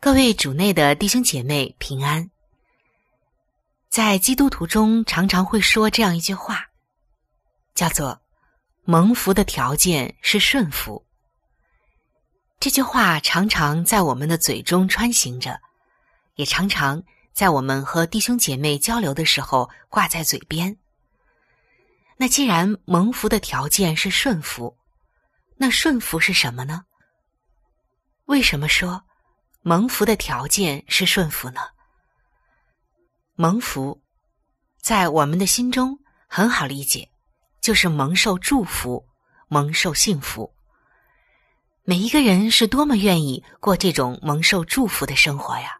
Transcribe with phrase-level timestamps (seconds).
[0.00, 2.30] 各位主内的弟兄姐妹平安。
[3.88, 6.68] 在基督徒中，常常会说这样一句话。
[7.74, 8.20] 叫做
[8.86, 11.04] “蒙福的条件是顺服”。
[12.60, 15.60] 这句话常常在我们的嘴中穿行着，
[16.36, 17.02] 也常常
[17.32, 20.76] 在我们和弟兄姐妹交流的时候挂在嘴边。
[22.16, 24.76] 那既然蒙福的条件是顺服，
[25.56, 26.84] 那顺服是什么呢？
[28.26, 29.02] 为什么说
[29.68, 31.60] 蒙福的条件是顺服呢？
[33.34, 34.00] 蒙福
[34.80, 37.10] 在我们的心中很好理解。
[37.60, 39.06] 就是蒙受祝福，
[39.46, 40.50] 蒙受幸福。
[41.84, 45.78] 每一个人是多么愿意过这种蒙受祝福的生活呀！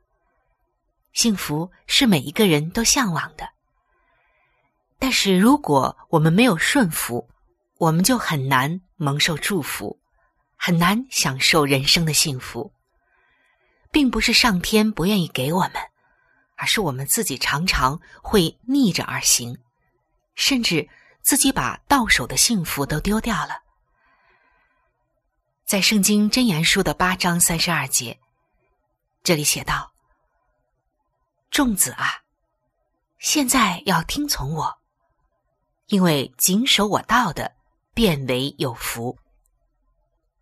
[1.14, 3.48] 幸福是每一个人都向往的。
[4.98, 7.26] 但是如果我们没有顺服，
[7.78, 9.98] 我们就很难蒙受祝福，
[10.56, 12.70] 很难享受人生的幸福。
[13.90, 15.74] 并不是上天不愿意给我们，
[16.56, 19.58] 而是我们自己常常会逆着而行，
[20.34, 20.88] 甚至。
[21.20, 23.60] 自己把到手的幸福都丢掉了。
[25.66, 28.18] 在《圣经真言书》的八章三十二节，
[29.22, 29.92] 这里写道
[31.50, 32.22] ：“众子啊，
[33.18, 34.78] 现在要听从我，
[35.88, 37.54] 因为谨守我道的，
[37.92, 39.18] 变为有福。”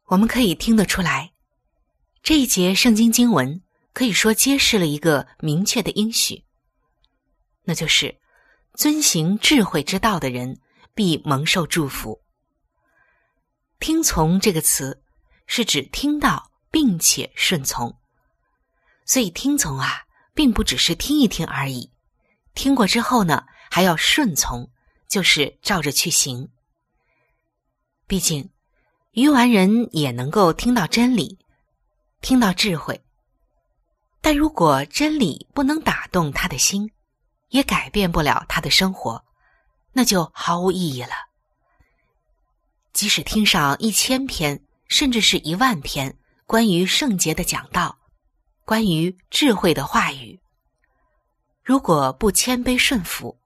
[0.07, 1.33] 我们可以听得出来，
[2.27, 6.43] 这一节圣经经文可以说揭示了一个明确的应许，
[7.63, 8.19] 那就是
[8.75, 10.59] 遵行智慧之道的人。
[10.93, 12.21] 必蒙受祝福。
[13.79, 15.05] 听从这个词
[15.47, 17.97] 是指听到并且顺从，
[19.05, 21.93] 所以听从啊，并不只是听一听而已。
[22.55, 24.69] 听过之后呢，还要顺从，
[25.07, 26.49] 就是照着去行。
[28.09, 28.51] 毕竟，
[29.13, 31.39] 愚顽人也能够听到真理，
[32.27, 33.01] 听到智慧，
[34.21, 36.91] 但如果真理不能打动他的心，
[37.51, 39.25] 也改变不了他的生活。
[39.93, 41.15] 那就毫无意义了。
[42.93, 47.97] 即使听上一千篇，甚至是一万篇关于圣洁的讲道，
[48.65, 50.41] 关于智慧的话语，
[51.63, 53.39] 如果不谦卑顺服，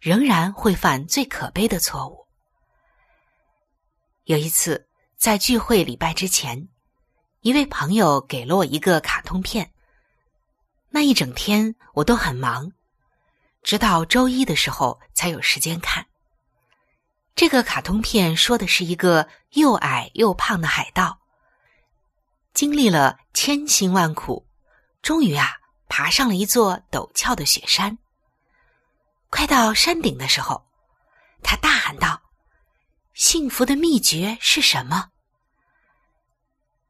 [0.00, 2.26] 仍然会犯最可悲的错误。
[4.24, 6.68] 有一次在聚会礼拜之前，
[7.40, 9.72] 一位朋友给了我一个卡通片，
[10.90, 12.72] 那一整天我都很忙。
[13.62, 16.06] 直到周一的时候才有时间看。
[17.36, 21.20] 这个卡通片说的是一个又矮又胖的海盗，
[22.54, 24.44] 经历了千辛万苦，
[25.00, 25.58] 终于啊
[25.88, 27.98] 爬上了一座陡峭的雪山。
[29.30, 30.66] 快到山顶的时候，
[31.42, 32.20] 他大喊道
[33.14, 35.10] ：“幸福的秘诀是什么？”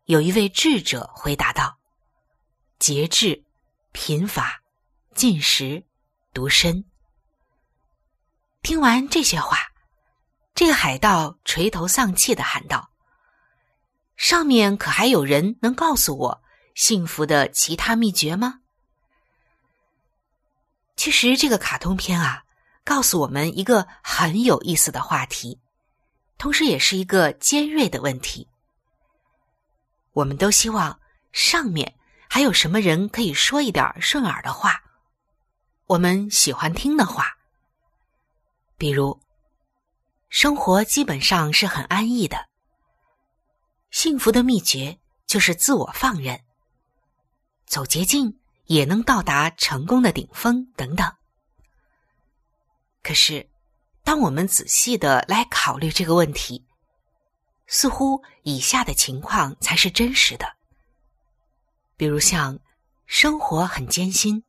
[0.09, 1.79] 有一位智者回答道
[2.81, 3.45] ：“节制、
[3.93, 4.63] 贫乏、
[5.15, 5.85] 进食。”
[6.33, 6.83] 独身。
[8.63, 9.59] 听完这些话，
[10.55, 12.91] 这个海盗垂头丧气的喊道
[14.17, 16.43] ：“上面可还有人能告诉我
[16.75, 18.61] 幸福的其他秘诀吗？”
[20.97, 22.45] 其实，这个卡通片啊，
[22.83, 25.61] 告诉我们一个很有意思的话题，
[26.39, 28.49] 同时也是一个尖锐的问题。
[30.19, 30.99] 我们都希望
[31.33, 31.95] 上面
[32.29, 34.83] 还有什么人可以说一点顺耳的话？
[35.87, 37.39] 我们喜欢听的话，
[38.77, 39.21] 比如，
[40.29, 42.49] 生活基本上是很安逸的。
[43.91, 46.43] 幸福的秘诀就是自我放任，
[47.65, 51.15] 走捷径也能到达成功的顶峰等等。
[53.05, 53.49] 可是，
[54.03, 56.67] 当我们仔细的来考虑这个问题，
[57.69, 60.57] 似乎以下的情况才是真实的。
[61.97, 62.59] 比如，像
[63.07, 64.43] 生活很艰辛，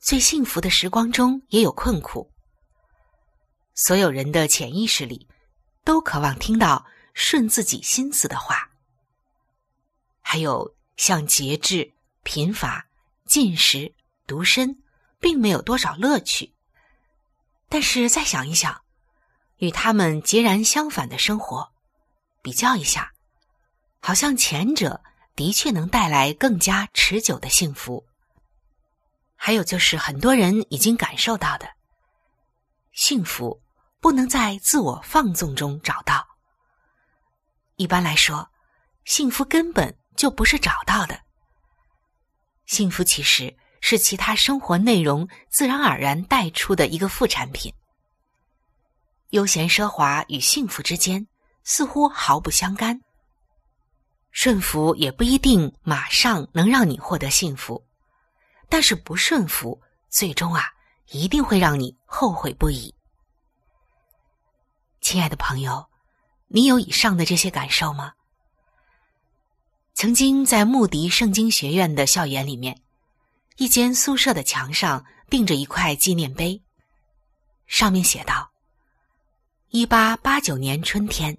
[0.00, 2.32] 最幸福的时光中也有困苦。
[3.74, 5.28] 所有人的潜意识里
[5.84, 8.70] 都渴望听到顺自己心思的话。
[10.22, 11.92] 还有像节制、
[12.22, 12.86] 贫乏、
[13.26, 13.94] 进食、
[14.26, 14.82] 独身，
[15.20, 16.54] 并没有多少乐趣。
[17.68, 18.82] 但是再想一想，
[19.58, 21.72] 与他们截然相反的生活，
[22.46, 23.10] 比较一下，
[23.98, 25.02] 好像前者。
[25.34, 28.06] 的确能带来更加持久的幸福。
[29.34, 31.68] 还有就是很多人已经感受到的，
[32.92, 33.60] 幸福
[34.00, 36.26] 不能在自我放纵中找到。
[37.76, 38.48] 一般来说，
[39.04, 41.20] 幸福根本就不是找到的。
[42.64, 47.70] 幸福其实是其他生活内容自然而然带出的一个副产品。
[49.32, 51.26] 悠闲奢华与幸福之间
[51.68, 52.98] 似乎毫不相干。
[54.30, 57.84] 顺服也不一定马上能让你获得幸福，
[58.68, 60.62] 但是不顺服，最终啊，
[61.08, 62.94] 一定会让你后悔不已。
[65.00, 65.84] 亲爱的朋友，
[66.46, 68.12] 你有以上的这些感受吗？
[69.92, 72.80] 曾经在穆迪圣经学院的校园里面，
[73.56, 76.62] 一间宿舍的墙上钉着一块纪念碑，
[77.66, 78.52] 上面写道
[79.70, 81.36] ：“一八八九年春天，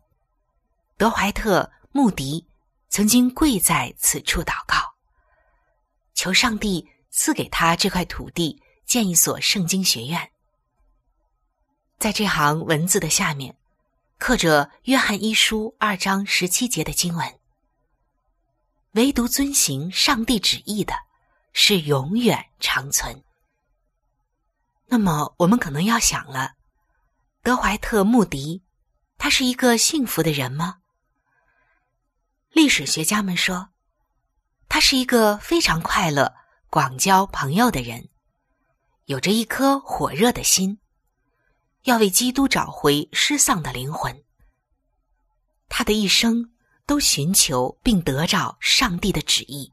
[0.97, 1.61] 德怀特·
[1.91, 2.45] 穆迪。”
[2.89, 4.77] 曾经跪在此处祷告，
[6.13, 10.31] 求上帝赐给他这块土地建一所圣经学院。
[11.99, 13.57] 在这行文字的下面，
[14.17, 17.39] 刻着《约翰一书》二章十七节的经文
[18.95, 20.93] ：“唯独遵行上帝旨意的，
[21.51, 23.21] 是永远长存。”
[24.87, 26.53] 那么，我们可能要想了：
[27.43, 28.63] 德怀特·穆迪，
[29.17, 30.77] 他是一个幸福的人吗？
[32.57, 33.69] 历史学家们说，
[34.67, 36.33] 他是一个非常快乐、
[36.71, 38.09] 广交朋友的人，
[39.05, 40.79] 有着一颗火热的心，
[41.83, 44.23] 要为基督找回失丧的灵魂。
[45.69, 46.49] 他的一生
[46.87, 49.71] 都寻求并得着上帝的旨意，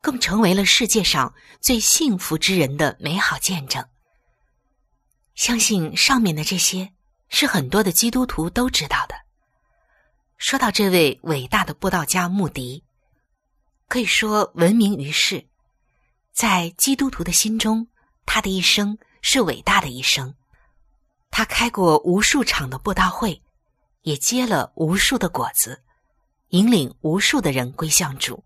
[0.00, 3.86] 更成为了世界上最幸福之人的美好见证。
[5.34, 6.90] 相信上面的这些
[7.28, 9.25] 是很多的基督徒都知道的。
[10.38, 12.84] 说到这位伟大的布道家穆迪，
[13.88, 15.46] 可以说闻名于世，
[16.32, 17.88] 在基督徒的心中，
[18.26, 20.34] 他的一生是伟大的一生。
[21.30, 23.42] 他开过无数场的布道会，
[24.02, 25.82] 也结了无数的果子，
[26.48, 28.44] 引领无数的人归向主。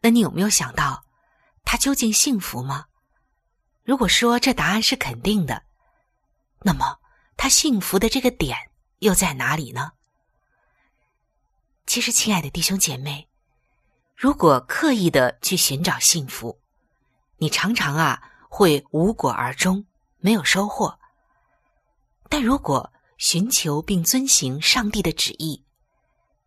[0.00, 1.04] 那你有没有想到，
[1.62, 2.86] 他究竟幸福吗？
[3.84, 5.62] 如果说这答案是肯定的，
[6.62, 6.98] 那么
[7.36, 8.56] 他幸福的这个点
[9.00, 9.92] 又在哪里呢？
[11.86, 13.28] 其实，亲爱的弟兄姐妹，
[14.16, 16.60] 如果刻意的去寻找幸福，
[17.38, 18.20] 你常常啊
[18.50, 19.86] 会无果而终，
[20.18, 20.98] 没有收获。
[22.28, 25.64] 但如果寻求并遵行上帝的旨意，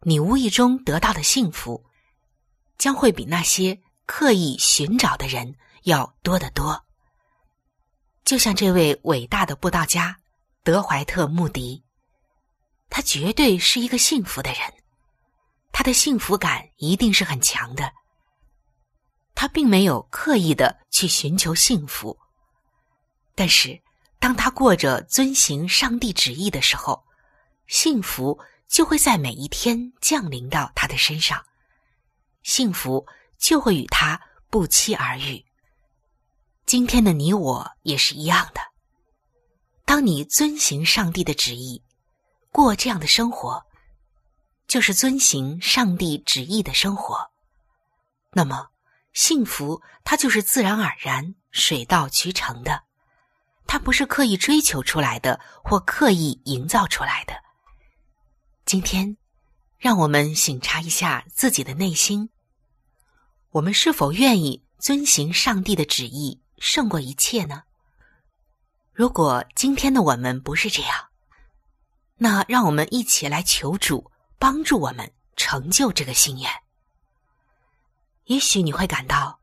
[0.02, 1.86] 你无意中得到的幸福，
[2.78, 6.86] 将会比那些刻意寻找的人要多得多。
[8.26, 10.20] 就像这位伟大的布道家
[10.64, 11.84] 德怀特·穆迪，
[12.90, 14.60] 他绝对是一个幸福的人。
[15.72, 17.92] 他的幸福感一定是很强的。
[19.34, 22.18] 他并没有刻意的去寻求幸福，
[23.36, 23.82] 但是
[24.20, 27.06] 当他过着遵行上帝旨意的时候，
[27.68, 31.42] 幸福就会在每一天降临到他的身上，
[32.44, 33.06] 幸福
[33.38, 35.46] 就会与他不期而遇。
[36.66, 38.60] 今天的你我也是一样的。
[39.86, 41.82] 当你遵行上帝的旨意，
[42.52, 43.66] 过这样的生活。
[44.70, 47.32] 就是遵行上帝旨意的生活，
[48.34, 48.68] 那么
[49.14, 52.84] 幸福它就是自然而然、水到渠成的，
[53.66, 57.34] 它不是刻意追求出来的或刻意营造出来的。
[58.64, 59.18] 今天，
[59.80, 62.30] 让我们醒察一下自己的内心，
[63.50, 67.64] 我们是否愿意遵行上帝的旨意胜过一切呢？
[68.94, 71.08] 如果今天的我们不是这样，
[72.18, 74.12] 那让我们一起来求主。
[74.40, 76.50] 帮助我们成就这个心愿。
[78.26, 79.38] 也许你会感到，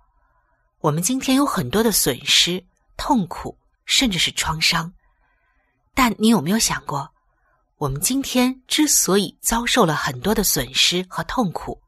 [0.78, 2.64] 我们今天有很多的损失、
[2.96, 4.92] 痛苦，甚至是创伤。
[5.94, 7.12] 但你有没有想过，
[7.76, 11.80] 我们今天之所以遭受了很多的损失和痛苦，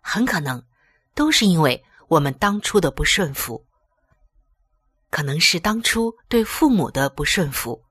[0.00, 0.62] 很可能
[1.14, 3.64] 都是因为我们当初的不顺服。
[5.10, 7.82] 可能是当初对父母的不顺服，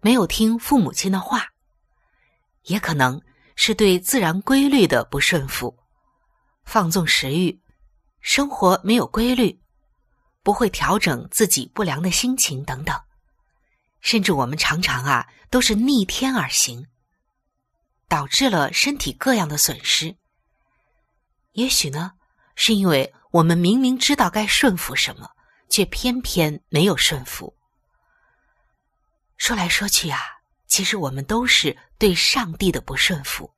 [0.00, 1.40] 没有听父母亲的话；
[2.62, 3.20] 也可能
[3.56, 5.76] 是对自然规律的不顺服，
[6.64, 7.60] 放纵食欲。
[8.20, 9.60] 生活没有规律，
[10.42, 12.98] 不会调整自己不良的心情等等，
[14.00, 16.86] 甚至我们常常啊都是逆天而行，
[18.08, 20.16] 导致了身体各样的损失。
[21.52, 22.12] 也许呢，
[22.56, 25.30] 是因为我们明明知道该顺服什么，
[25.68, 27.54] 却偏偏没有顺服。
[29.36, 30.18] 说来说去啊，
[30.66, 33.50] 其实我们都是对上帝的不顺服。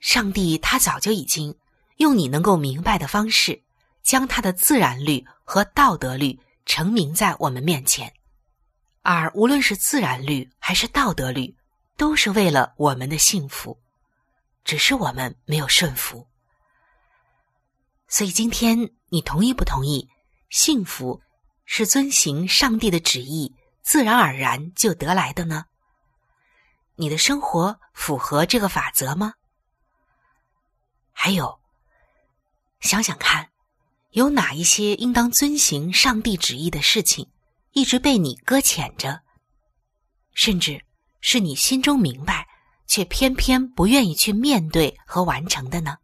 [0.00, 1.56] 上帝他早就已经。
[1.98, 3.60] 用你能够明白的方式，
[4.04, 8.14] 将他的自然律和道德律成明在我们面前，
[9.02, 11.56] 而无论是自然律还是道德律，
[11.96, 13.76] 都是为了我们的幸福，
[14.64, 16.24] 只是我们没有顺服。
[18.06, 20.08] 所以今天你同意不同意？
[20.50, 21.20] 幸福
[21.64, 23.52] 是遵行上帝的旨意，
[23.90, 25.64] 自然而然就得来的呢？
[26.96, 29.32] 你的生活符合这个法则吗？
[31.10, 31.58] 还有。
[32.80, 33.48] 想想看，
[34.10, 37.30] 有哪一些应当遵行上帝旨意的事情，
[37.72, 39.22] 一直被你搁浅着，
[40.34, 40.84] 甚至
[41.22, 42.46] 是你心中明白，
[42.86, 45.96] 却偏偏不愿意去面对和完成的呢？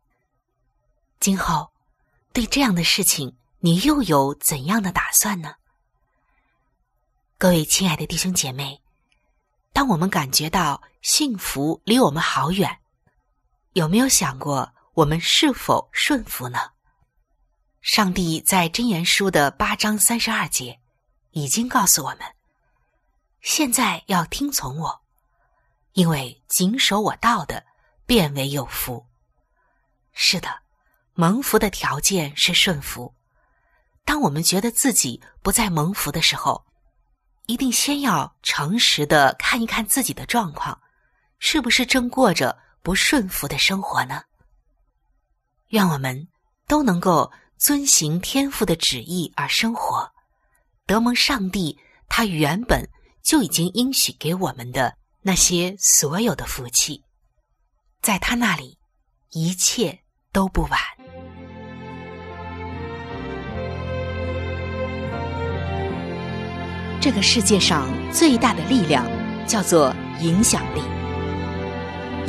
[1.21, 1.71] 今后
[2.33, 5.57] 对这样的事情，你又有怎样的打算呢？
[7.37, 8.81] 各位亲爱的弟兄姐妹，
[9.73, 12.79] 当我们感觉到幸福离我们好远，
[13.73, 14.73] 有没有想过？
[14.95, 16.71] 我们是否顺服呢？
[17.83, 20.79] 上帝在箴言书的八章三十二节
[21.33, 22.21] 已经告诉我们：
[23.41, 25.03] 现在要听从我，
[25.93, 27.67] 因为谨守我道的，
[28.07, 29.05] 变为有福。
[30.13, 30.61] 是的，
[31.15, 33.13] 蒙福的条件是顺服。
[34.05, 36.65] 当我们觉得自己不再蒙福的时候，
[37.47, 40.81] 一定先要诚实的看一看自己的状况，
[41.39, 44.23] 是不是正过着不顺服的生活呢？
[45.69, 46.29] 愿我们
[46.67, 50.11] 都能够遵行天父的旨意而生活，
[50.87, 52.89] 得蒙上帝他原本
[53.23, 57.03] 就已经应许给我们的那些所有的福气，
[58.01, 58.79] 在他那里
[59.31, 59.99] 一切
[60.33, 60.81] 都不晚。
[67.05, 69.05] 这个世界上最大的力量
[69.47, 70.81] 叫做影响力，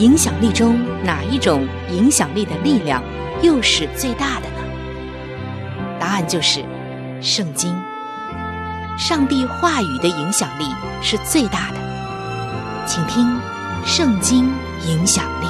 [0.04, 3.02] 影响力中哪一种影响力的力量？
[3.42, 4.58] 又是最大的呢？
[5.98, 6.62] 答案就是
[7.22, 7.74] 圣经。
[8.98, 10.66] 上帝话语的影响力
[11.02, 11.78] 是最大的，
[12.86, 13.26] 请听
[13.86, 14.52] 《圣经
[14.86, 15.46] 影响力》。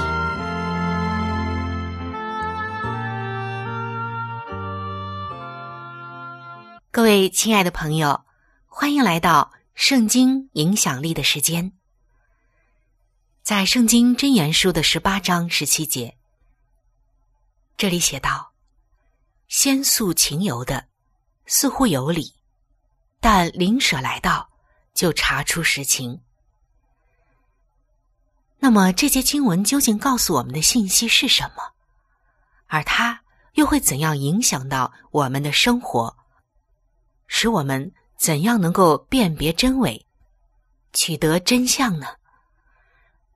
[6.92, 8.22] 各位亲爱的朋友，
[8.78, 11.72] 欢迎来到《圣经影响力》的时间。
[13.42, 16.18] 在《圣经真言书》的十八章十七节。
[17.78, 18.52] 这里写道
[19.48, 20.90] ：“先诉情由的，
[21.46, 22.34] 似乎有理；
[23.22, 24.50] 但灵舍来到，
[24.94, 26.20] 就查出实情。”
[28.60, 31.72] 那么，这节经文究竟告诉我们的信息是什么？
[32.68, 36.18] 而它又会怎样影响到我们的生活，
[37.26, 40.06] 使我们怎样能够辨别真伪，
[40.94, 42.08] 取得真相呢？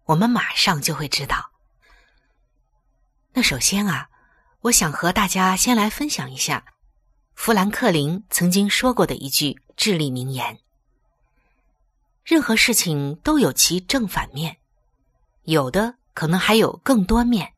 [0.05, 1.51] 我们马上就会知道。
[3.33, 4.09] 那首先啊。
[4.63, 6.65] 我想和大家先来分享一下，
[7.33, 10.59] 富兰克林曾经说过的一句至理名言
[12.25, 14.57] ：“任何事情都有其正反面，
[15.43, 17.53] 有的可能还有更多面。”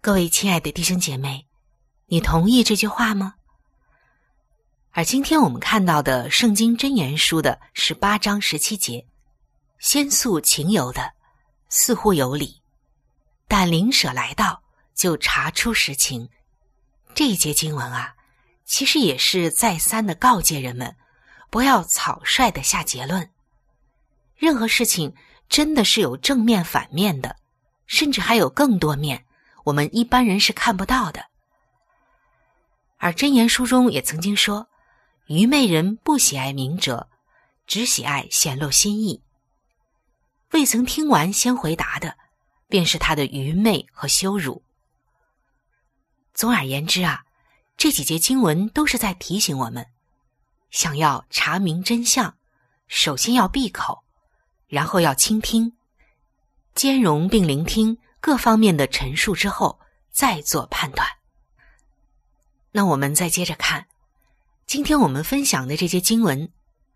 [0.00, 1.48] 各位亲爱的弟兄姐妹，
[2.06, 3.34] 你同意这句话吗？
[4.96, 9.04] 而今天我们看到的《圣经真言书》的十八章十七节，
[9.80, 11.14] 先诉情由的，
[11.68, 12.62] 似乎有理，
[13.48, 14.62] 但灵舍来到。
[14.94, 16.28] 就查出实情，
[17.12, 18.14] 这一节经文啊，
[18.64, 20.94] 其实也是再三的告诫人们，
[21.50, 23.28] 不要草率的下结论。
[24.36, 25.12] 任何事情
[25.48, 27.34] 真的是有正面、反面的，
[27.88, 29.24] 甚至还有更多面，
[29.64, 31.24] 我们一般人是看不到的。
[32.98, 34.68] 而真言书中也曾经说，
[35.26, 37.08] 愚昧人不喜爱明哲，
[37.66, 39.22] 只喜爱显露心意。
[40.50, 42.16] 未曾听完先回答的，
[42.68, 44.62] 便是他的愚昧和羞辱。
[46.34, 47.24] 总而言之啊，
[47.78, 49.86] 这几节经文都是在提醒我们：
[50.70, 52.36] 想要查明真相，
[52.86, 54.04] 首先要闭口，
[54.66, 55.72] 然后要倾听，
[56.74, 61.08] 兼容并聆听各方面的陈述之后，再做判断。
[62.72, 63.86] 那我们再接着看，
[64.66, 66.50] 今天我们分享的这些经文，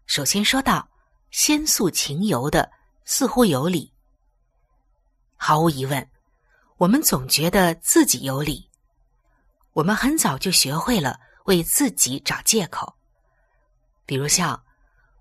[0.06, 0.88] 首先说到
[1.30, 2.70] 先诉情由的，
[3.04, 3.92] 似乎有理。
[5.37, 6.10] 毫无疑问，
[6.78, 8.68] 我们总觉得自己有理。
[9.75, 12.96] 我们很早就学会了为自己找借口，
[14.06, 14.60] 比如像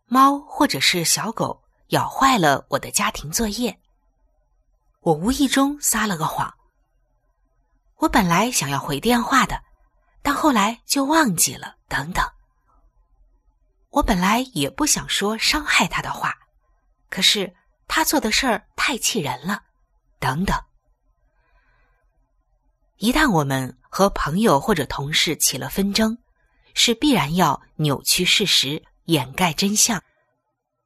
[0.07, 3.77] 猫或者是小狗咬坏了我的家庭作业，
[5.01, 6.51] 我无意中撒了个谎。
[7.97, 9.61] 我本来想要回电话的，
[10.23, 11.75] 但后来就忘记了。
[11.89, 12.25] 等等，
[13.89, 16.33] 我本来也不想说伤害他的话，
[17.09, 17.55] 可是
[17.87, 19.63] 他做的事儿太气人了。
[20.19, 20.59] 等等，
[22.97, 26.17] 一旦我们和朋友或者同事起了纷争，
[26.73, 30.03] 是必然要扭曲事实、掩盖真相，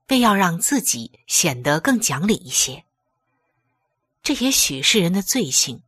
[0.09, 2.85] 为要让自己显得更讲理一些。
[4.21, 5.81] 这也许是人的罪性，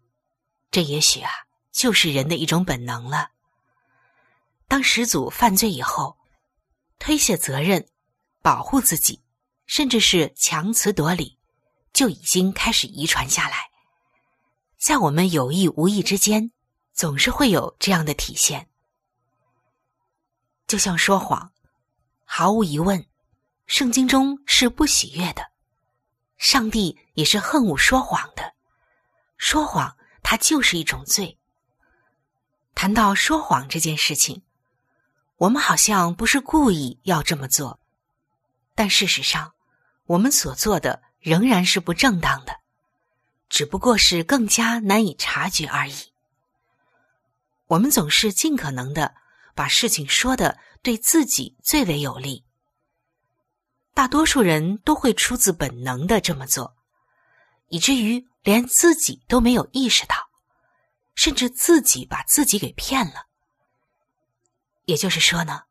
[0.72, 1.30] 这也许啊，
[1.72, 3.30] 就是人的一种本能了。
[4.68, 6.18] 当始祖犯罪以后，
[7.00, 7.88] 推卸责任、
[8.42, 9.22] 保护自己，
[9.66, 11.38] 甚至是强词夺理。
[11.92, 13.70] 就已经开始遗传下来，
[14.80, 16.52] 在我们有意无意之间，
[16.92, 18.68] 总是会有这样的体现。
[20.66, 21.54] 就像说谎，
[22.26, 23.06] 毫无疑问，
[23.68, 25.52] 圣经中是不喜悦的，
[26.38, 28.56] 上帝也是恨恶说谎的。
[29.38, 31.38] 说谎，它就是一种罪。
[32.74, 34.42] 谈到说谎这件事情，
[35.44, 37.78] 我们好像不是故意要这么做，
[38.76, 39.52] 但事实上，
[40.06, 41.02] 我们所做的。
[41.20, 42.60] 仍然是不正当的，
[43.48, 46.12] 只不过是更加难以察觉而已。
[47.68, 49.16] 我们总是尽可能的
[49.56, 52.44] 把事情说的对自己最为有利，
[53.94, 56.76] 大多数人都会出自本能的这么做，
[57.70, 60.16] 以至于连自己都没有意识到，
[61.16, 63.28] 甚至自己把自己给骗了。
[64.86, 65.64] 也就是说呢，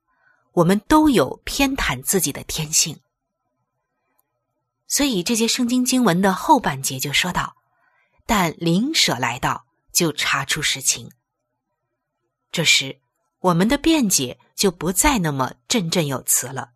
[0.52, 3.00] 我们都有偏袒自己的天性。
[4.86, 7.56] 所以，这些圣经经文的后半节就说到
[8.26, 11.10] ：“但灵舍来到，就查出实情。”
[12.52, 13.00] 这时，
[13.40, 16.72] 我们的辩解就不再那么振振有词了。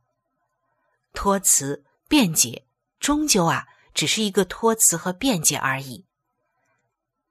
[1.13, 2.67] 托词、辩解，
[2.99, 6.07] 终究啊，只是一个托词和辩解而已。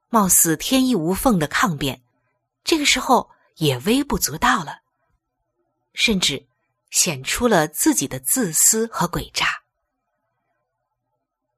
[0.08, 2.04] 貌似天衣无缝的抗辩，
[2.62, 4.82] 这个时候也微不足道了，
[5.96, 6.46] 甚至
[6.90, 9.62] 显出了自己的自私和诡诈。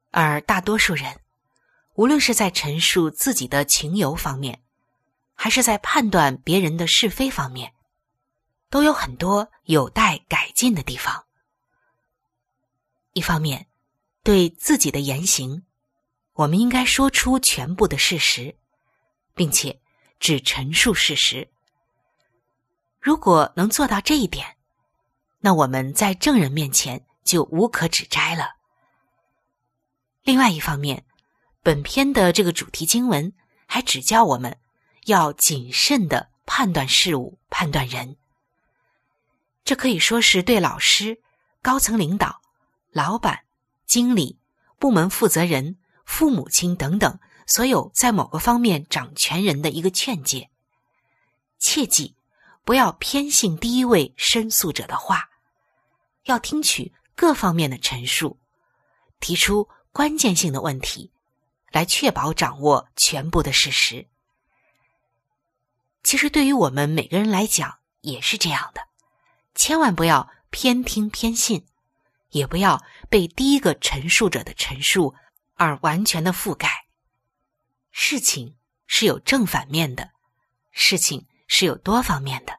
[0.09, 1.19] 而大多数人，
[1.93, 4.63] 无论是在陈述自己的情由方面，
[5.35, 7.73] 还是在判断别人的是非方面，
[8.69, 11.25] 都有很多有待改进的地方。
[13.13, 13.67] 一方面，
[14.23, 15.63] 对自己的言行，
[16.33, 18.55] 我们应该说出全部的事实，
[19.35, 19.79] 并且
[20.19, 21.49] 只陈述事实。
[23.09, 24.55] 如果能做到这一点，
[25.39, 28.51] 那我们在证人面前就无可指摘了。
[30.21, 31.05] 另外一方面，
[31.63, 33.33] 本篇的这个主题经文
[33.65, 34.59] 还指教我们
[35.05, 38.15] 要谨慎的判断事物、判断人。
[39.63, 41.19] 这可以说是对老师、
[41.63, 42.41] 高层领导、
[42.91, 43.39] 老板、
[43.87, 44.37] 经理、
[44.77, 50.51] 部门负责人、父母亲等等所有在某个方面掌权人的一个劝诫。
[51.57, 52.15] 切记
[52.63, 55.29] 不要偏信第一位申诉者的话，
[56.23, 58.39] 要听取各方面的陈述，
[59.19, 59.69] 提出。
[59.91, 61.11] 关键性的问题，
[61.71, 64.07] 来确保掌握全部的事实。
[66.03, 68.81] 其实，对于我们每个人来讲也是这样的，
[69.55, 71.65] 千万不要偏听偏信，
[72.29, 75.15] 也不要被第一个陈述者的陈述
[75.55, 76.85] 而完全的覆盖。
[77.89, 80.11] 事情是有正反面的，
[80.71, 82.57] 事情是有多方面的。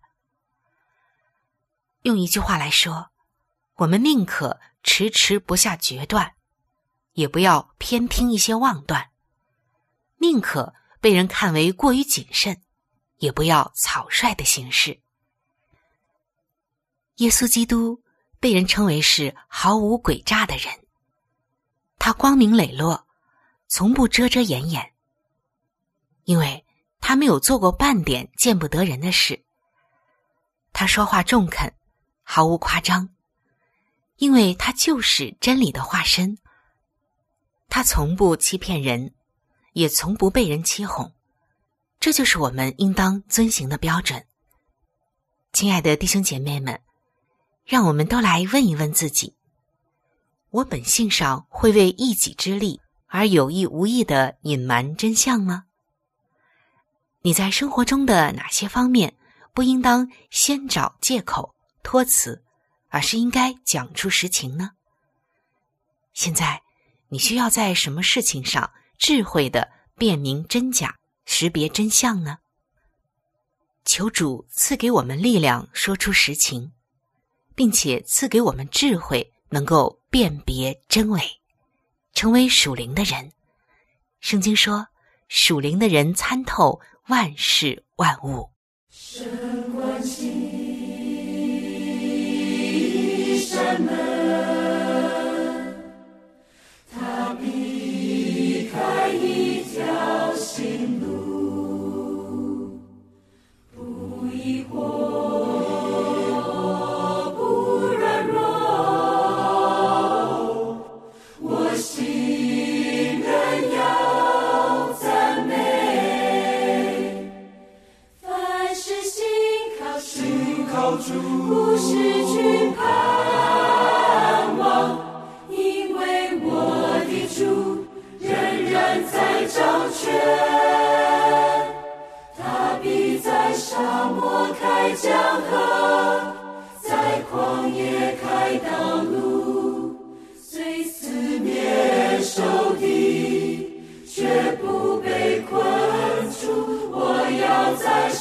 [2.02, 3.10] 用一句话来说，
[3.76, 6.34] 我们宁可迟迟不下决断。
[7.14, 9.10] 也不要偏听一些妄断，
[10.18, 12.62] 宁可被人看为过于谨慎，
[13.16, 15.00] 也不要草率的行事。
[17.16, 18.00] 耶稣基督
[18.38, 20.72] 被人称为是毫无诡诈的人，
[21.98, 23.08] 他光明磊落，
[23.66, 24.94] 从不遮遮掩掩，
[26.24, 26.64] 因为
[27.00, 29.44] 他没有做过半点见不得人的事。
[30.72, 31.72] 他说话中肯，
[32.22, 33.08] 毫无夸张，
[34.16, 36.38] 因为他就是真理的化身。
[37.68, 39.12] 他从不欺骗人，
[39.72, 41.12] 也从不被人欺哄，
[41.98, 44.24] 这就是我们应当遵行的标准。
[45.52, 46.80] 亲爱的弟兄姐妹们，
[47.64, 49.34] 让我们都来问一问自己：
[50.50, 55.64] 我本性上会为一己之利而有意无意的隐瞒真相吗？
[57.22, 59.14] 你在生活中的哪些方面
[59.52, 62.42] 不应当先找借口托辞，
[62.88, 64.70] 而是应该讲出实情呢？
[66.14, 66.62] 现在，
[67.08, 72.38] 你需要在什么事情上智慧的辨明真假、识别真相呢？
[73.84, 76.72] 求主赐给我们力量，说出实情，
[77.54, 81.20] 并且赐给我们智慧，能够辨别真伪，
[82.14, 83.30] 成为属灵的人。
[84.20, 84.86] 圣经说
[85.28, 88.48] ：“属灵的人参透。”万事万物。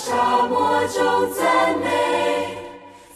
[0.01, 2.57] 沙漠中赞美，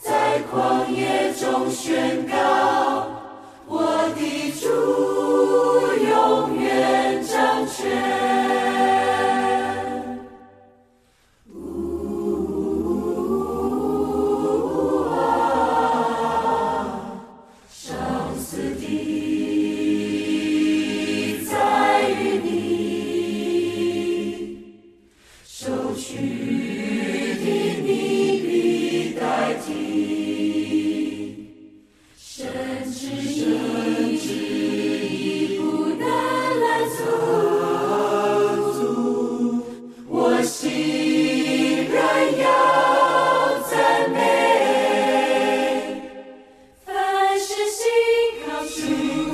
[0.01, 2.35] 在旷野中宣告，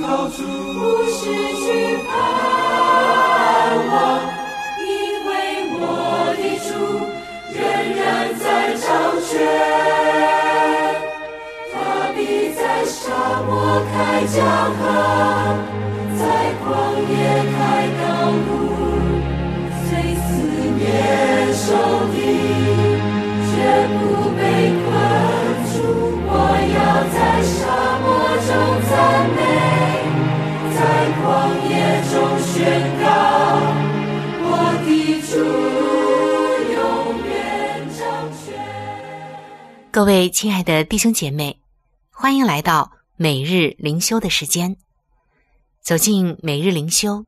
[0.09, 0.17] 不
[1.05, 1.19] 是
[1.53, 1.65] 去
[2.07, 2.09] 盼
[3.91, 3.93] 望，
[4.79, 4.89] 因
[5.25, 5.29] 为
[5.71, 5.77] 我
[6.35, 6.67] 的主
[7.53, 7.57] 仍
[7.95, 7.99] 然
[8.39, 8.43] 在
[8.73, 8.81] 掌
[9.21, 9.29] 权。
[11.71, 11.73] 他
[12.15, 12.17] 必
[12.53, 12.97] 在沙
[13.45, 13.49] 漠
[13.93, 13.93] 开
[14.25, 14.35] 江
[14.77, 14.81] 河，
[16.17, 16.21] 在
[16.63, 16.67] 旷
[17.07, 17.11] 野
[17.53, 17.57] 开
[18.01, 18.08] 干。
[39.99, 41.59] 各位亲爱的弟兄姐妹，
[42.09, 44.77] 欢迎来到每日灵修的时间。
[45.81, 47.25] 走进每日灵修，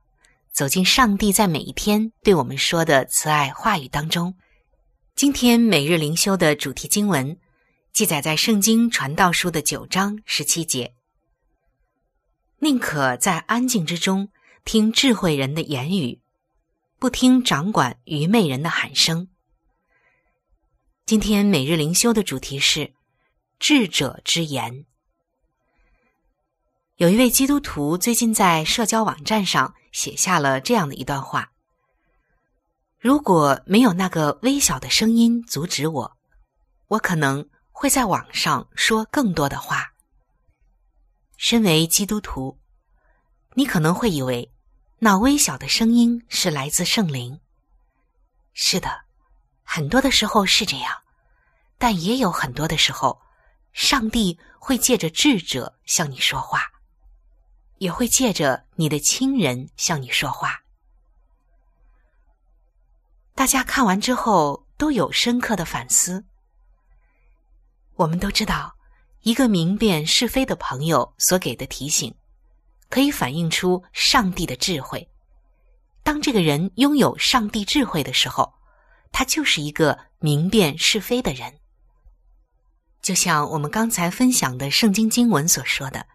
[0.54, 4.34] 走进上帝在每一天对我们说的慈爱话语当中。
[5.16, 7.38] 今天每日灵修的主题经文
[7.92, 10.94] 记载在《圣经传道书》的九章十七节
[12.60, 14.30] ：“宁可在安静之中
[14.64, 16.22] 听智慧人的言语，
[16.98, 19.28] 不听掌管愚昧人的喊声。”
[21.12, 22.94] 今天每日灵修的主题是
[23.60, 24.86] “智者之言”。
[26.96, 31.52] 有一位基督徒最近在社交网站上写下了这样的一段话
[32.98, 36.18] ：“如果没有那个微小的声音阻止我，
[36.88, 39.92] 我可能会在网上说更多的话。”
[41.36, 42.58] 身为基督徒，
[43.56, 44.50] 你可能会以为
[45.00, 47.38] 那微小的声音是来自圣灵。
[48.54, 49.02] 是的，
[49.74, 51.02] 很多的时候是这样，
[51.78, 53.22] 但也有很多的时候，
[53.72, 56.70] 上帝会借着智者向你说话。
[57.78, 60.62] 也会借着你的亲人向你说话。
[63.34, 66.26] 大家看完之后都有深刻的反思。
[67.96, 68.76] 我们都知道，
[69.22, 72.14] 一个明辨是非的朋友所给的提醒，
[72.90, 75.10] 可以反映出上帝的智慧。
[76.04, 78.54] 当这个人拥有上帝智慧的时候，
[79.12, 81.60] 他就是一个明辨是非的人。
[83.02, 86.06] 就像我们刚才分享的圣经经文所说的。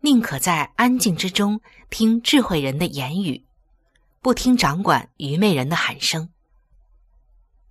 [0.00, 3.42] 宁可在安静之中听智慧人的言语，
[4.20, 6.28] 不听掌管愚昧人的喊声。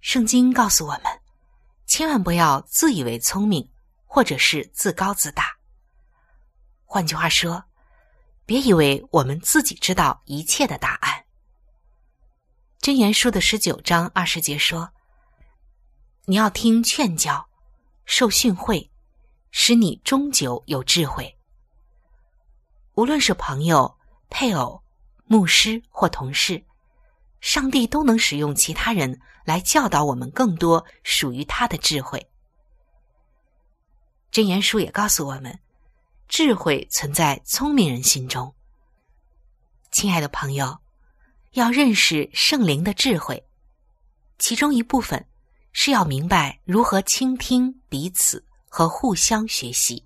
[0.01, 1.03] 圣经告诉我们，
[1.85, 3.69] 千万不要自以为聪明，
[4.07, 5.55] 或者是自高自大。
[6.85, 7.63] 换句话说，
[8.47, 11.23] 别以为我们自己知道一切的答案。
[12.83, 14.91] 箴言书的十九章二十节说
[16.27, 17.47] ：“你要听劝教，
[18.03, 18.89] 受训诲，
[19.51, 21.33] 使你终究有智慧。”
[22.95, 23.97] 无论是朋友、
[24.29, 24.83] 配偶、
[25.23, 26.61] 牧师或同事，
[27.39, 32.29] 上帝都能使用其他人来教导我们更多属于他的智慧。
[34.29, 35.57] 箴言书也告诉我们，
[36.27, 38.53] 智慧存在聪明人心中。
[39.89, 40.82] 亲爱的朋友。
[41.53, 43.43] 要认识圣灵的智慧，
[44.39, 45.23] 其中一部分
[45.71, 50.03] 是要明白如何倾听彼此和互相学习。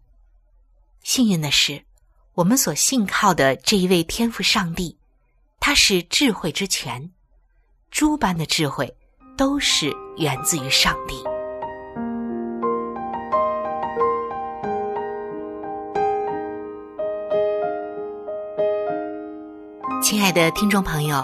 [1.03, 1.81] 幸运的是，
[2.33, 4.97] 我们所信靠的这一位天赋上帝，
[5.61, 7.09] 他是智慧之泉，
[7.91, 8.93] 诸般的智慧
[9.37, 11.23] 都是源自于上帝。
[20.03, 21.23] 亲爱的听众朋友。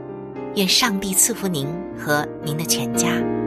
[0.55, 3.40] 愿上帝赐福您和您的全家。